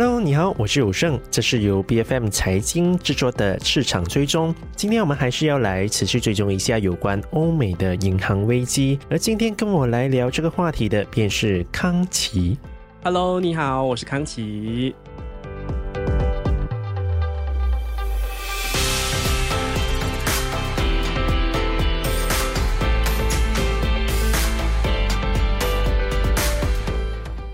[0.00, 4.54] Hello，你好，我是有胜，这是由 B F M 财经制作的市场追踪。
[4.76, 12.56] 今天我们还是要来持续追踪一下有关欧美的银行危机，而今天跟我来聊这个话题的便是康琪。
[13.02, 14.94] Hello，你好，我是康琪。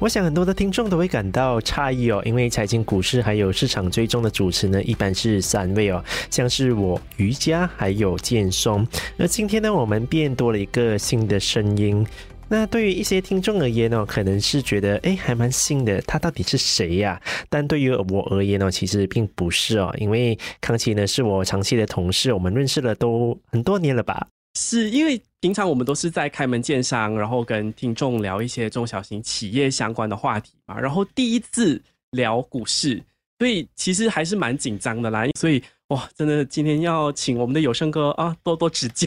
[0.04, 8.86] 我想很多的听众都会感到诧异哦，因为财经股市还有市场追踪的主持呢，一般是三位哦，像是我瑜伽还有健松，
[9.16, 12.06] 而今天呢，我们变多了一个新的声音。
[12.48, 17.18] 那对于一些听众而言呢，可能是觉得哎，还蛮新的，他到底是谁呀？
[17.48, 24.26] 但对于我而言呢，其实并不是哦，因为康琪呢是我长期的同事，我们认识了都很多年了吧。
[24.54, 30.78] 是因为平常我们都是在开门见山，然后跟听众聊一些中小型企业相关的话题嘛。
[30.78, 31.80] 然后第一次
[32.12, 33.02] 聊股市，
[33.38, 35.24] 所以其实还是蛮紧张的啦。
[35.38, 39.06] 所以哇，真的今天要请我们的有声哥啊多多指教。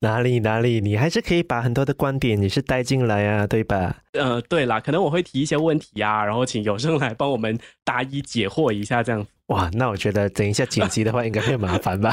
[0.00, 3.96] 哪里哪里，你还是可以把很多的观点也是带进来啊，对吧？
[4.14, 9.24] 呃，对啦，可能我会提一些问题啊，然后请有声来帮我们答疑解惑一下这样。
[9.46, 12.12] 哇，那我觉得等一下剪辑的话应该会麻烦吧。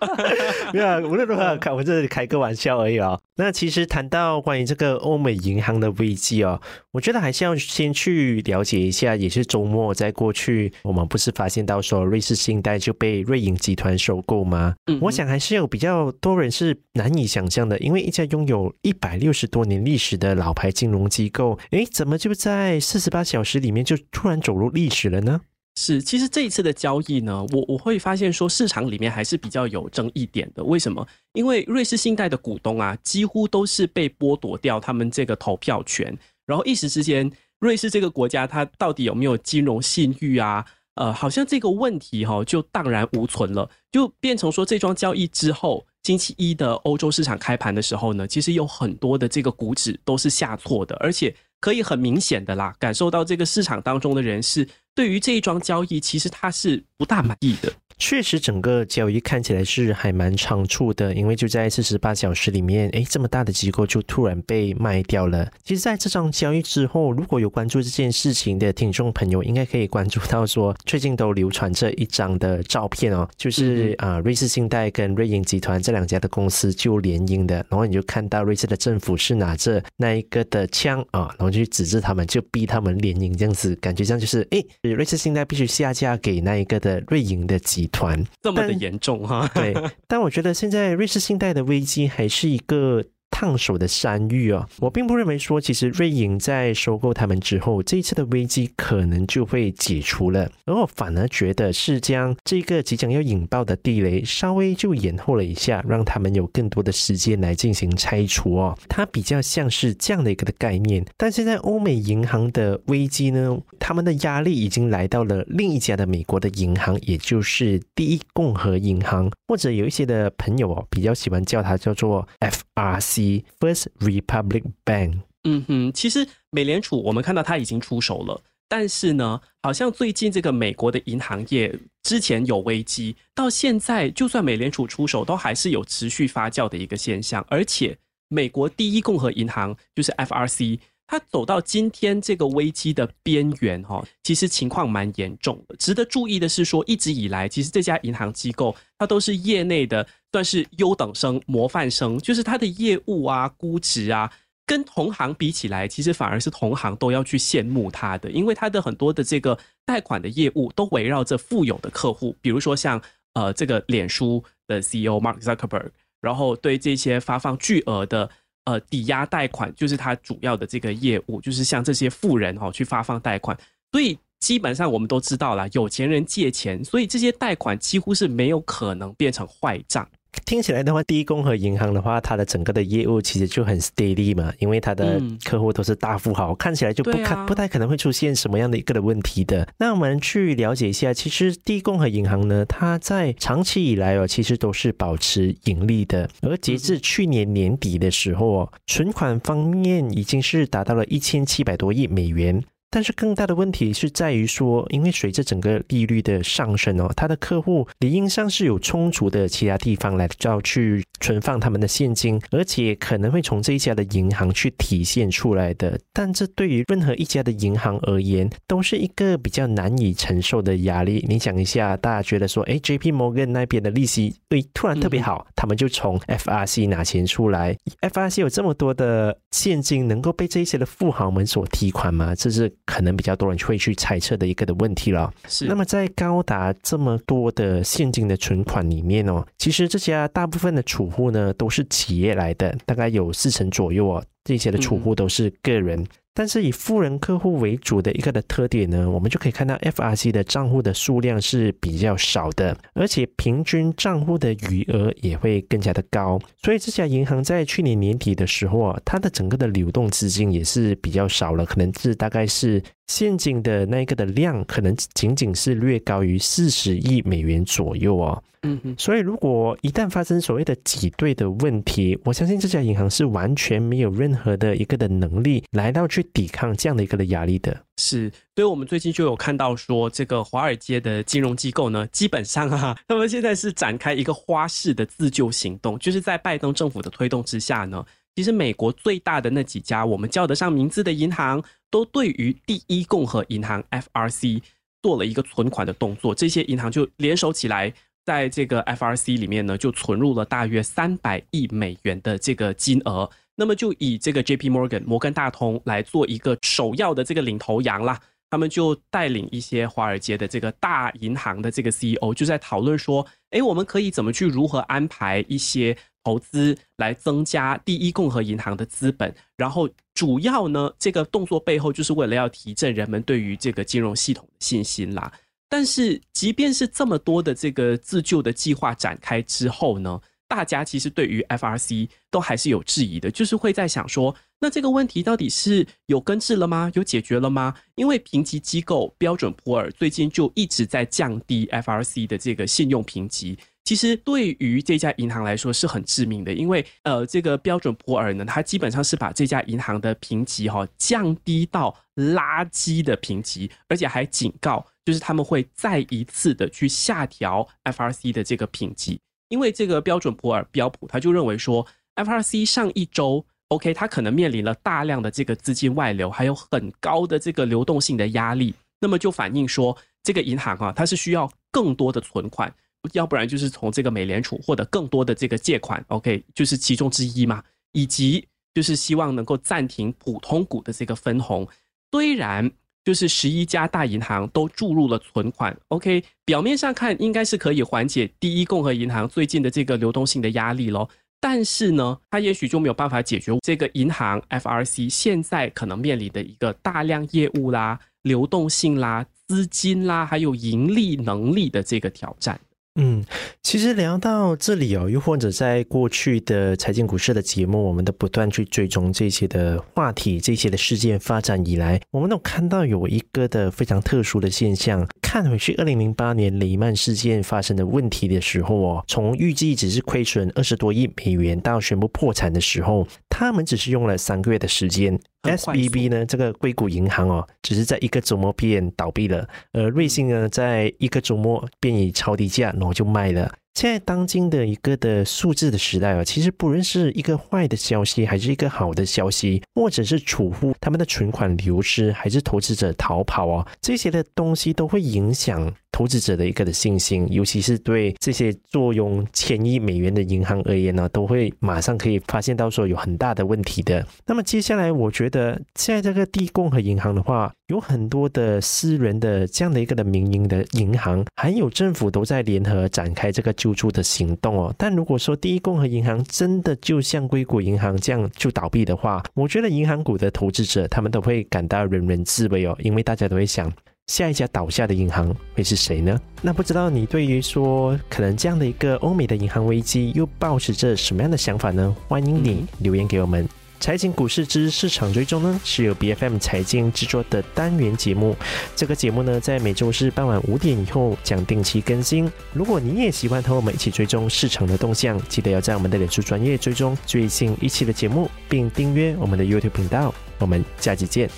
[0.72, 3.20] 没有，无论如何，开我这里开个玩笑而已哦。
[3.36, 6.60] 那其实谈到关于这个欧美银行的危机哦，
[6.92, 9.14] 我觉得还是要先去了解一下。
[9.16, 14.74] 也是周末在过去，我们不是发现到说瑞士信贷就被瑞银集团收购吗？
[14.86, 25.40] 嗯，我想还是有比较多人是难以想象的，因为一家拥有一百六十多年历史的老牌金融机构，诶，怎么就在四十八小时里面就突然走入历史了呢？
[25.78, 30.64] 是，其实这一次的交易呢，我我会发现说市场里面还是比较有争议点的。
[30.64, 31.06] 为什么？
[31.34, 36.16] 因为瑞士信贷的股东啊，几乎都是被剥夺掉他们这个投票权，
[36.46, 40.64] 然后一时之间，瑞士这个国家它到底有没有金融信誉啊？
[40.94, 54.68] 呃，好像这个问题哈就荡然无存了，就变成说这桩交易之后，星期一的欧洲市场开盘的时候呢，其实有很多的这个股指都是下挫的，而且可以很明显的啦，感受到这个市场当中的人是。
[54.96, 57.70] 对于这一桩交易，其实他是不大满意的。
[57.98, 65.50] 确实，整个交易看起来是还蛮仓促的，因为就在四十八小时里面，哎，这么大的机构就突然被卖掉了。
[65.64, 87.85] 其实，在这场交易之后，如果有关注这件事情的听众朋友，应该可以关注到说，最近都流传这一张的照片哦，就是啊，瑞士信贷跟瑞银集团这两家的公司就联姻的，然后你就看到瑞士的政府是拿着那一个的枪啊，然后就指着他们，就逼他们联姻这样子，感觉这样就是，哎，瑞士信贷必须下架给那一个的瑞银的集。
[87.88, 89.50] 团这么的严重哈？
[89.54, 89.74] 对，
[90.06, 93.04] 但我觉得现在瑞士信贷的危机还是一个。
[93.30, 108.74] 烫手的山芋哦，我并不认为说，其实瑞银在收购他们之后，这一次的危机可能就会解除了，而我反而觉得是将这个即将要引爆的地雷稍微就延后了一下，让他们有更多的时间来进行拆除哦。
[108.88, 111.04] 它比较像是这样的一个的概念。
[111.18, 123.44] 但现在欧美银行的危机呢，他们的压力已经来到了另一家的美国的银行，也就是第一共和银行，或者有一些的朋友哦，比较喜欢叫它叫做 F R C。
[123.58, 137.44] First Republic Bank，嗯哼，其实美联储我们看到它已经出手了，但是呢，好像最近这个美国的银行业之前有危机，到现在就算美联储出手，都还是有持续发酵的一个现象。
[137.48, 137.96] 而且，
[138.28, 145.76] 美国第一共和银行就是 FRC，它走到今天这个危机的边缘，哈，其实情况蛮严重的。
[145.76, 150.06] 值得注意的是，说一直以来，其实这家银行机构它都是业内的。
[150.32, 154.30] 算是优等生、模范生，就是它的业务啊、估值啊，
[154.66, 163.00] 跟同行比起来，其实反而是同行都要去羡慕他的，因为他的很多的这个贷款的业务都围绕着富有的客户，比如说像
[163.32, 165.88] 呃这个脸书的 CEO Mark Zuckerberg，
[166.20, 168.28] 然后对这些发放巨额的
[168.66, 173.58] 呃抵押贷款，就是他主要的这个业务，就是向这些富人哈去发放贷款，
[173.90, 180.06] 所以基本上我们都知道了，有钱人借钱，所以这些贷款几乎是没有可能变成坏账。
[180.44, 189.66] 听起来的话，第一共和银行的话，它的整个的业务其实就很 steady 嘛，因为它的客户都是大富豪，看起来就不看不太可能会出现什么样的一个的问题的。
[189.78, 202.62] 那我们去了解一下，其实第一共和银行呢，它在长期以来哦，其实都是保持盈利的，而截至去年年底的时候哦，存款方面已经是达到了一千七百多亿美元。
[202.96, 216.00] 但是更大的问题是在于说，因为随着整个利率的上升哦，他的客户理应上是有充足的其他地方来要去存放他们的现金，而且可能会从这一家的银行去体现出来的。
[216.14, 221.22] 但这对于任何一家的银行而言，都是一个比较难以承受的压力。
[221.28, 232.34] 你想一下，大家觉得说，哎，J P Morgan 那边的利息对突然特别好，他们就从 F R C 拿钱出来，F R C 有这么多的现金，能够被这些的富豪们所提款吗？
[232.34, 235.30] 这是可能比较多人会去猜测的一个的问题了。
[235.46, 235.66] 是。
[235.66, 246.06] 那么在高达这么多的现金的存款里面哦，其实这家大部分的储户呢都是企业来的，大概有四成左右哦，这些的储户都是个人。
[246.36, 256.38] 但是以富人客户为主的一个的特点呢，我们就可以看到 FRC 的账户的数量是比较少的，而且平均账户的余额也会更加的高。
[256.62, 262.82] 所以这家银行在去年年底的时候啊，它的整个的流动资金也是比较少了，可能是大概是。
[263.06, 268.42] 现金的那一个的量可能仅仅是略高于四十亿美元左右哦。
[268.66, 277.76] 嗯嗯，所以如果一旦发生所谓的挤兑的问题，我相信这家银行是完全没有任何的一个的能力来到去抵抗这样的一个的压力的。
[277.98, 288.04] 是，所以我们最近就有看到说，这个华尔街的金融机构呢，基本上啊，他们现在是展开一个花式的自救行动，就是在拜登政府的推动之下呢。
[288.34, 294.60] 其实美国最大的那几家我们叫得上名字的银行，都对于第一共和银行 （FRC）
[295.02, 296.34] 做了一个存款的动作。
[296.34, 297.90] 这些银行就联手起来，
[298.26, 303.30] 在这个 FRC 里面呢，就存入了大约三百亿美元的这个金额。
[303.54, 304.68] 那么就以这个 J.P.
[304.68, 308.20] Morgan 摩根大通来做一个首要的这个领头羊啦。
[308.50, 315.96] 他们就带领一些华尔街的这个大银行的这个 CEO，就在讨论说：，哎，我们可以怎么去如何安排一些。
[316.26, 325.32] 投资来增加第一共和银行的资本，然后主要呢，这个动作背后就是为了要提振人们对于这个金融系统的信心啦。
[325.76, 330.18] 但是，即便是这么多的这个自救的计划展开之后呢，
[330.48, 336.90] 大家其实对于 FRC 都还是有质疑的，就是会在想说，那这个问题到底是有根治了吗？
[336.94, 337.74] 有解决了吗？
[337.94, 343.58] 因为评级机构标准普尔最近就一直在降低 FRC 的这个信用评级。
[343.84, 359.18] 其实对于这家银行来说是很致命的，因为呃，这个标准普尔呢，它基本上是把这家银行的评级哈降低到垃圾的评级，而且还警告，就是他们会再一次的去下调 FRC 的这个评级，
[359.48, 361.86] 因为这个标准普尔标普他就认为说
[362.16, 372.74] ，FRC 上一周 OK，它可能面临了大量的这个资金外流，还有很高的这个流动性的压力，那么就反映说这个银行啊，它是需要更多的存款。
[373.12, 377.62] 要不然就是从这个美联储获得更多的这个借款，OK，就是其中之一嘛。
[377.92, 381.66] 以及就是希望能够暂停普通股的这个分红。
[382.10, 382.70] 虽然
[383.06, 391.08] 就是十一家大银行都注入了存款，OK，表面上看应该是可以缓解第一共和银行最近的这个流动性的压力咯。
[391.40, 402.58] 但是呢，它也许就没有办法解决这个银行 FRC 现在可能面临的一个大量业务啦、流动性啦、资金啦，还有盈利能力的这个挑战。
[402.96, 403.22] 嗯，
[403.62, 415.06] 其实聊到这里哦，又或者在过去的财经股市的节目，我们都不断去追踪这些的话题、这些的事件发展以来，我们都看到有一个的非常特殊的现象。
[415.20, 423.06] 看回去，二零零八年雷曼事件发生的问题的时候哦，从预计只是亏损二十多亿美元到宣布破产的时候，
[423.38, 425.20] 他们只是用了三个月的时间。
[425.42, 429.46] S B B 呢，这个硅谷银行哦，只是在一个周末便倒闭了。
[429.72, 433.52] 而瑞信呢，在一个周末便以超低价然后就卖了。
[433.74, 445.70] 现在当今的一个的数字的时代啊，其实不论是一个坏的消息，还是一个好的消息，或者是储户他们的存款流失，还是投资者逃跑啊，这些的东西都会影响。
[445.96, 454.06] 投资者的一个的信心，尤其是对这些坐拥千亿美元的银行而言呢，都会马上可以发现到说有很大的问题的。
[454.26, 464.74] 那么接下来，我觉得在这个地共和银行的话，有很多的私人的这样的一个的民营的银行，还有政府都在联合展开这个救助的行动哦。
[464.76, 473.72] 但如果说第一共和银行真的就像硅谷银行这样就倒闭的话，我觉得银行股的投资者他们都会感到人人自危哦，因为大家都会想。
[474.06, 476.20] 下一家倒下的银行会是谁呢？
[476.40, 481.94] 那不知道你对于说可能这样的一个欧美的银行危机又保持着什么样的想法呢？
[482.06, 483.48] 欢迎你留言给我们。
[483.80, 488.34] 财经股市之市场追踪呢，是由 B F M 财经制作的单元节目。
[488.74, 492.30] 这个节目呢，在每周四傍晚五点以后将定期更新。
[492.54, 500.14] 如果你也喜欢和我们一起追踪市场的动向，记得要在我们的脸书专业追踪最新一期的节目，并订阅我们的 YouTube 频道。
[500.38, 501.28] 我们下期见。